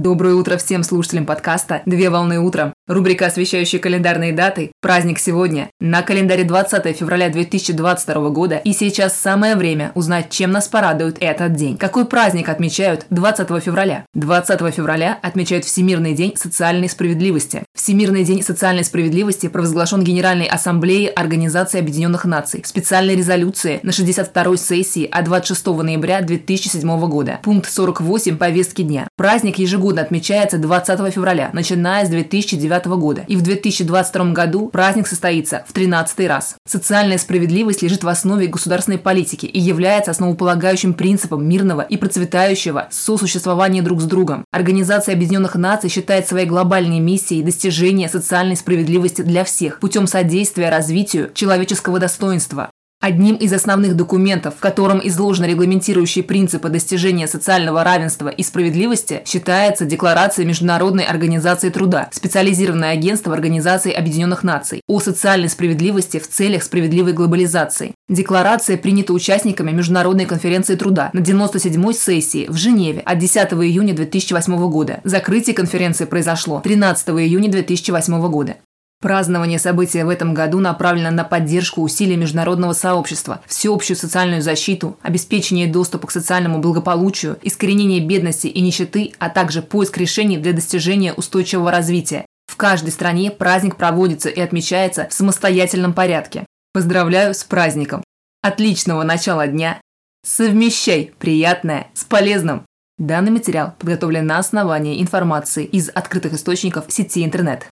Доброе 0.00 0.32
утро 0.32 0.56
всем 0.56 0.82
слушателям 0.82 1.26
подкаста 1.26 1.82
«Две 1.84 2.08
волны 2.08 2.40
утром». 2.40 2.72
Рубрика, 2.88 3.26
освещающая 3.26 3.78
календарные 3.78 4.32
даты. 4.32 4.72
Праздник 4.80 5.18
сегодня. 5.18 5.68
На 5.78 6.00
календаре 6.00 6.44
20 6.44 6.96
февраля 6.96 7.28
2022 7.28 8.30
года. 8.30 8.56
И 8.56 8.72
сейчас 8.72 9.14
самое 9.14 9.56
время 9.56 9.92
узнать, 9.94 10.30
чем 10.30 10.52
нас 10.52 10.68
порадует 10.68 11.18
этот 11.20 11.52
день. 11.52 11.76
Какой 11.76 12.06
праздник 12.06 12.48
отмечают 12.48 13.04
20 13.10 13.62
февраля? 13.62 14.06
20 14.14 14.74
февраля 14.74 15.18
отмечают 15.20 15.66
Всемирный 15.66 16.14
день 16.14 16.34
социальной 16.34 16.88
справедливости. 16.88 17.64
Всемирный 17.82 18.24
день 18.24 18.42
социальной 18.42 18.84
справедливости 18.84 19.48
провозглашен 19.48 20.04
Генеральной 20.04 20.44
Ассамблеей 20.44 21.06
Организации 21.06 21.80
Объединенных 21.80 22.26
Наций 22.26 22.60
в 22.60 22.66
специальной 22.66 23.16
резолюции 23.16 23.80
на 23.82 23.88
62-й 23.88 24.58
сессии 24.58 25.08
от 25.10 25.24
26 25.24 25.64
ноября 25.68 26.20
2007 26.20 27.08
года. 27.08 27.40
Пункт 27.42 27.72
48 27.72 28.36
повестки 28.36 28.82
дня. 28.82 29.08
Праздник 29.16 29.58
ежегодно 29.58 30.02
отмечается 30.02 30.58
20 30.58 31.10
февраля, 31.10 31.48
начиная 31.54 32.04
с 32.04 32.10
2009 32.10 32.84
года. 32.98 33.24
И 33.26 33.34
в 33.34 33.40
2022 33.40 34.32
году 34.32 34.68
праздник 34.68 35.06
состоится 35.06 35.64
в 35.66 35.72
13 35.72 36.28
раз. 36.28 36.56
Социальная 36.68 37.16
справедливость 37.16 37.80
лежит 37.80 38.04
в 38.04 38.08
основе 38.08 38.46
государственной 38.46 38.98
политики 38.98 39.46
и 39.46 39.58
является 39.58 40.10
основополагающим 40.10 40.92
принципом 40.92 41.48
мирного 41.48 41.80
и 41.80 41.96
процветающего 41.96 42.88
сосуществования 42.90 43.80
друг 43.80 44.02
с 44.02 44.04
другом. 44.04 44.44
Организация 44.52 45.14
Объединенных 45.14 45.54
Наций 45.54 45.88
считает 45.88 46.28
своей 46.28 46.44
глобальной 46.44 46.98
миссией 46.98 47.42
достижение 47.70 48.08
социальной 48.08 48.56
справедливости 48.56 49.22
для 49.22 49.44
всех 49.44 49.78
путем 49.78 50.08
содействия 50.08 50.70
развитию 50.70 51.30
человеческого 51.32 52.00
достоинства, 52.00 52.68
Одним 53.02 53.36
из 53.36 53.50
основных 53.54 53.96
документов, 53.96 54.56
в 54.56 54.60
котором 54.60 55.00
изложены 55.02 55.46
регламентирующие 55.46 56.22
принципы 56.22 56.68
достижения 56.68 57.26
социального 57.26 57.82
равенства 57.82 58.28
и 58.28 58.42
справедливости, 58.42 59.22
считается 59.24 59.86
Декларация 59.86 60.44
Международной 60.44 61.04
организации 61.04 61.70
труда, 61.70 62.10
специализированное 62.12 62.90
агентство 62.90 63.32
Организации 63.32 63.90
Объединенных 63.90 64.42
Наций 64.42 64.82
о 64.86 65.00
социальной 65.00 65.48
справедливости 65.48 66.18
в 66.18 66.28
целях 66.28 66.62
справедливой 66.62 67.14
глобализации. 67.14 67.94
Декларация 68.10 68.76
принята 68.76 69.14
участниками 69.14 69.70
Международной 69.70 70.26
конференции 70.26 70.74
труда 70.74 71.08
на 71.14 71.20
97-й 71.20 71.94
сессии 71.94 72.46
в 72.50 72.56
Женеве 72.58 73.00
от 73.00 73.16
10 73.16 73.54
июня 73.54 73.94
2008 73.94 74.68
года. 74.68 75.00
Закрытие 75.04 75.56
конференции 75.56 76.04
произошло 76.04 76.60
13 76.60 77.08
июня 77.08 77.50
2008 77.50 78.30
года. 78.30 78.56
Празднование 79.02 79.58
события 79.58 80.04
в 80.04 80.10
этом 80.10 80.34
году 80.34 80.58
направлено 80.58 81.10
на 81.10 81.24
поддержку 81.24 81.80
усилий 81.80 82.16
международного 82.16 82.74
сообщества, 82.74 83.40
всеобщую 83.46 83.96
социальную 83.96 84.42
защиту, 84.42 84.98
обеспечение 85.00 85.66
доступа 85.66 86.06
к 86.06 86.10
социальному 86.10 86.58
благополучию, 86.58 87.38
искоренение 87.40 88.00
бедности 88.00 88.46
и 88.46 88.60
нищеты, 88.60 89.14
а 89.18 89.30
также 89.30 89.62
поиск 89.62 89.96
решений 89.96 90.36
для 90.36 90.52
достижения 90.52 91.14
устойчивого 91.14 91.70
развития. 91.70 92.26
В 92.46 92.56
каждой 92.56 92.90
стране 92.90 93.30
праздник 93.30 93.76
проводится 93.76 94.28
и 94.28 94.38
отмечается 94.38 95.08
в 95.08 95.14
самостоятельном 95.14 95.94
порядке. 95.94 96.44
Поздравляю 96.74 97.32
с 97.32 97.42
праздником! 97.42 98.04
Отличного 98.42 99.02
начала 99.02 99.46
дня! 99.46 99.80
Совмещай 100.26 101.14
приятное 101.18 101.86
с 101.94 102.04
полезным! 102.04 102.66
Данный 102.98 103.30
материал 103.30 103.72
подготовлен 103.78 104.26
на 104.26 104.36
основании 104.36 105.00
информации 105.00 105.64
из 105.64 105.88
открытых 105.88 106.34
источников 106.34 106.84
сети 106.88 107.24
интернет. 107.24 107.66